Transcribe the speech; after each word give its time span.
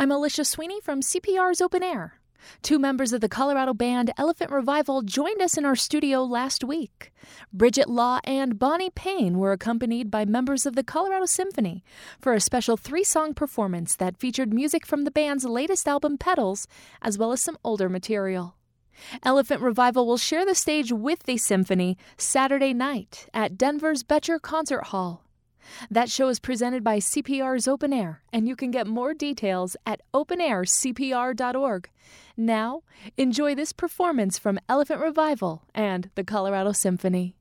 I'm 0.00 0.10
Alicia 0.10 0.46
Sweeney 0.46 0.80
from 0.80 1.02
CPR's 1.02 1.60
Open 1.60 1.82
Air. 1.82 2.14
Two 2.62 2.78
members 2.78 3.12
of 3.12 3.20
the 3.20 3.28
Colorado 3.28 3.74
band 3.74 4.10
Elephant 4.16 4.50
Revival 4.50 5.02
joined 5.02 5.42
us 5.42 5.58
in 5.58 5.66
our 5.66 5.76
studio 5.76 6.24
last 6.24 6.64
week. 6.64 7.12
Bridget 7.52 7.86
Law 7.86 8.18
and 8.24 8.58
Bonnie 8.58 8.88
Paine 8.88 9.36
were 9.36 9.52
accompanied 9.52 10.10
by 10.10 10.24
members 10.24 10.64
of 10.64 10.74
the 10.74 10.82
Colorado 10.82 11.26
Symphony 11.26 11.84
for 12.18 12.32
a 12.32 12.40
special 12.40 12.78
three 12.78 13.04
song 13.04 13.34
performance 13.34 13.94
that 13.96 14.16
featured 14.16 14.54
music 14.54 14.86
from 14.86 15.04
the 15.04 15.10
band's 15.10 15.44
latest 15.44 15.86
album, 15.86 16.16
Petals, 16.16 16.66
as 17.02 17.18
well 17.18 17.32
as 17.32 17.42
some 17.42 17.58
older 17.62 17.90
material. 17.90 18.56
Elephant 19.22 19.60
Revival 19.60 20.06
will 20.06 20.16
share 20.16 20.46
the 20.46 20.54
stage 20.54 20.90
with 20.90 21.24
the 21.24 21.36
symphony 21.36 21.98
Saturday 22.16 22.72
night 22.72 23.28
at 23.34 23.58
Denver's 23.58 24.02
Boettcher 24.02 24.40
Concert 24.40 24.84
Hall. 24.84 25.26
That 25.90 26.10
show 26.10 26.28
is 26.28 26.40
presented 26.40 26.84
by 26.84 26.98
CPR's 26.98 27.68
Open 27.68 27.92
Air, 27.92 28.22
and 28.32 28.48
you 28.48 28.56
can 28.56 28.70
get 28.70 28.86
more 28.86 29.14
details 29.14 29.76
at 29.86 30.00
openaircpr.org. 30.12 31.90
Now, 32.36 32.82
enjoy 33.16 33.54
this 33.54 33.72
performance 33.72 34.38
from 34.38 34.58
Elephant 34.68 35.00
Revival 35.00 35.62
and 35.74 36.10
the 36.14 36.24
Colorado 36.24 36.72
Symphony. 36.72 37.34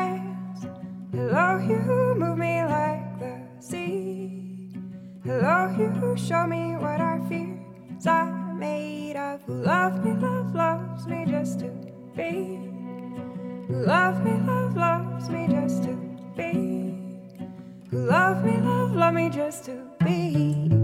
eyes. 0.00 0.66
Hello, 1.12 1.58
you 1.58 1.78
move 2.18 2.38
me 2.38 2.62
like 2.64 3.18
the 3.18 3.34
sea. 3.58 4.72
Hello, 5.24 5.74
you 5.78 6.16
show 6.16 6.46
me 6.46 6.76
what 6.76 7.00
our 7.00 7.20
fears 7.28 8.06
are 8.06 8.54
made 8.54 9.16
of 9.16 9.42
who 9.42 9.54
love 9.54 10.04
me, 10.04 10.12
love 10.12 10.54
loves 10.54 11.06
me 11.06 11.24
just 11.26 11.60
to 11.60 11.68
be. 12.16 12.58
Who 13.68 13.84
love 13.86 14.24
me, 14.24 14.32
love 14.46 14.76
loves 14.76 15.28
me 15.28 15.46
just 15.48 15.84
to 15.84 15.94
be. 16.36 16.96
Who 17.90 17.98
love 18.06 18.44
me, 18.44 18.56
love 18.60 18.94
love 18.94 19.14
me 19.14 19.28
just 19.30 19.64
to 19.66 19.76
be. 20.04 20.79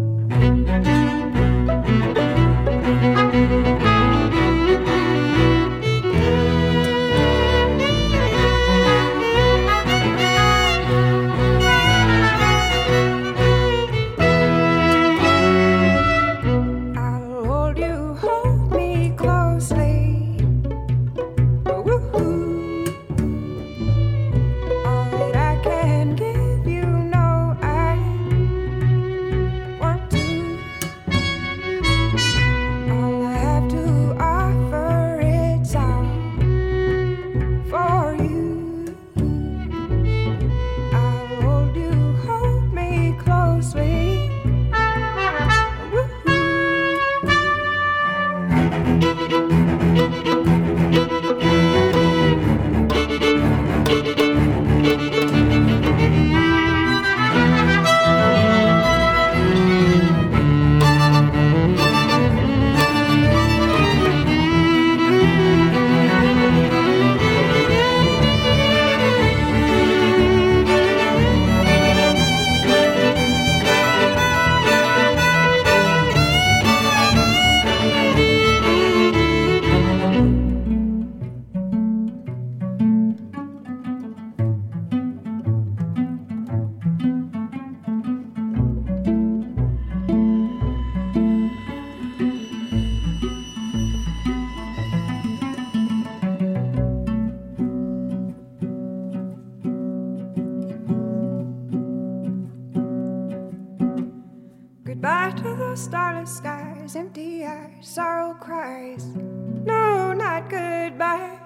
Empty 106.96 107.44
eyes, 107.44 107.70
sorrow 107.82 108.32
cries. 108.32 109.04
No, 109.04 110.14
not 110.14 110.48
goodbye. 110.48 111.38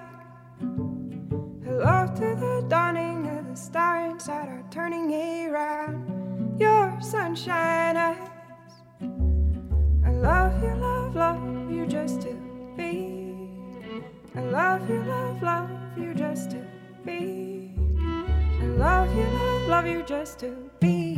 Hello 1.65 2.07
to 2.15 2.35
the 2.39 2.65
dawning 2.69 3.27
of 3.27 3.49
the 3.49 3.55
star 3.55 4.05
inside 4.05 4.47
our 4.47 4.63
turning 4.71 5.11
around. 5.49 6.57
Your 6.57 6.97
sunshine 7.01 7.97
eyes. 7.97 8.29
I 10.05 10.11
love 10.11 10.63
you, 10.63 10.73
love, 10.75 11.15
love 11.15 11.71
you 11.71 11.85
just 11.85 12.21
to 12.21 12.33
be. 12.77 13.49
I 14.33 14.39
love 14.39 14.89
you, 14.89 15.03
love, 15.03 15.43
love 15.43 15.69
you 15.97 16.13
just 16.13 16.51
to 16.51 16.65
be. 17.03 17.73
I 18.61 18.65
love 18.77 19.13
you, 19.13 19.23
love, 19.23 19.67
love 19.67 19.87
you 19.87 20.01
just 20.03 20.39
to 20.39 20.55
be. 20.79 21.10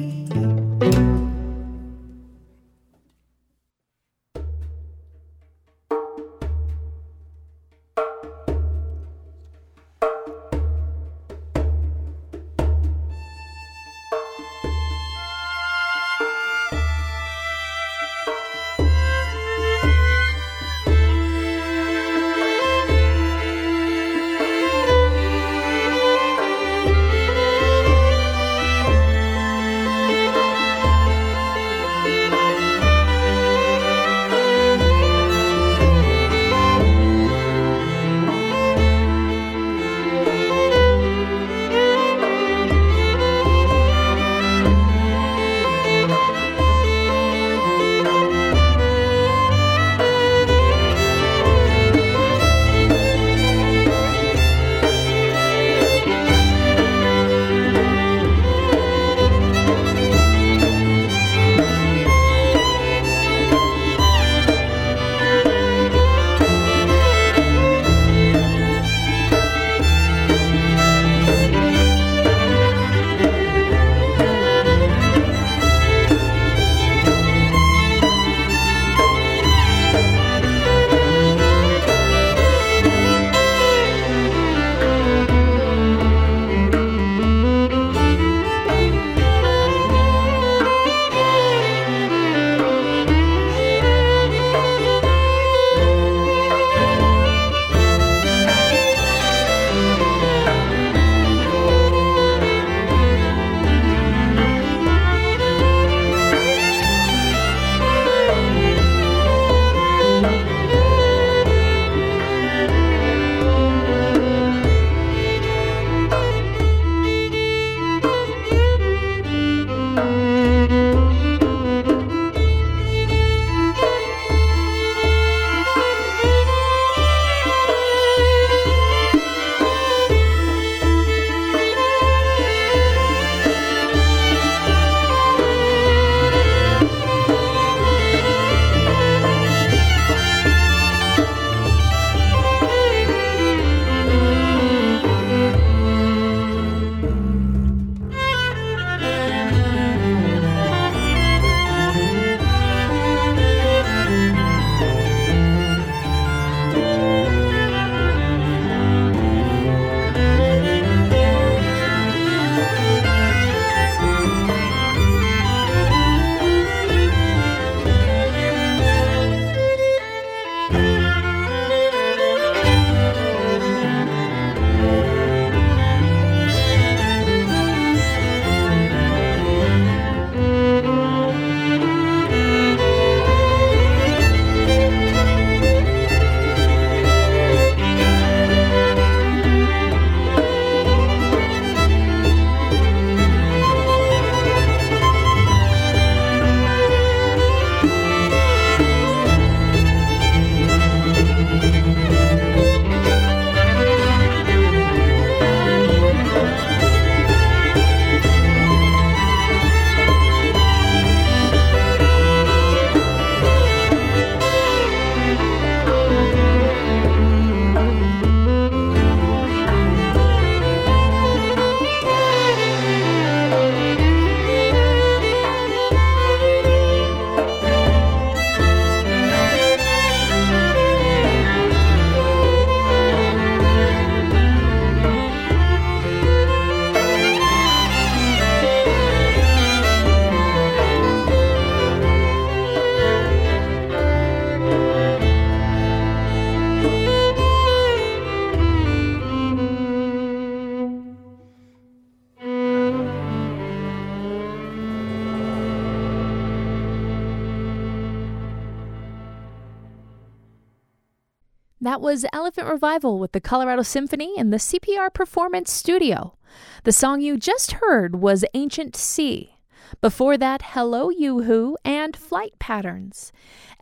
That 261.84 262.00
was 262.00 262.26
Elephant 262.32 262.70
Revival 262.70 263.20
with 263.20 263.34
the 263.34 263.42
Colorado 263.42 263.82
Symphony 263.82 264.38
in 264.38 264.52
the 264.52 264.58
CPR 264.58 265.14
Performance 265.14 265.70
Studio. 265.70 266.38
The 266.86 266.94
song 266.94 267.20
you 267.20 267.36
just 267.36 267.74
heard 267.74 268.22
was 268.22 268.46
Ancient 268.54 268.96
Sea. 268.96 269.58
Before 270.00 270.38
that, 270.38 270.62
Hello 270.68 271.10
You 271.10 271.42
Who 271.42 271.78
and 271.84 272.16
Flight 272.16 272.54
Patterns. 272.58 273.34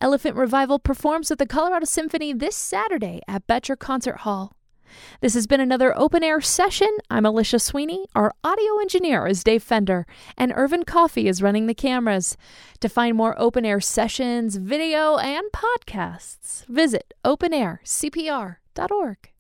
Elephant 0.01 0.36
Revival 0.36 0.79
performs 0.79 1.29
with 1.29 1.38
the 1.38 1.46
Colorado 1.46 1.86
Symphony 1.86 2.34
this 2.34 2.55
Saturday 2.55 3.22
at 3.27 3.46
Boettcher 3.46 3.77
Concert 3.77 4.22
Hall. 4.22 4.55
This 5.21 5.33
has 5.33 5.48
been 5.48 5.60
another 5.60 5.98
open 5.98 6.24
air 6.24 6.39
session. 6.41 6.89
I'm 7.10 7.25
Alicia 7.25 7.57
Sweeney. 7.60 8.05
Our 8.15 8.33
audio 8.43 8.79
engineer 8.79 9.25
is 9.27 9.43
Dave 9.43 9.63
Fender, 9.63 10.05
and 10.38 10.53
Irvin 10.55 10.83
Coffee 10.83 11.27
is 11.27 11.41
running 11.41 11.65
the 11.67 11.74
cameras. 11.74 12.38
To 12.79 12.89
find 12.89 13.17
more 13.17 13.39
open 13.39 13.65
air 13.65 13.79
sessions, 13.79 14.57
video, 14.57 15.17
and 15.17 15.45
podcasts, 15.51 16.65
visit 16.67 17.13
openaircpr.org. 17.25 19.30